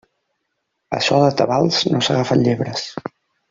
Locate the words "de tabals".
1.25-1.85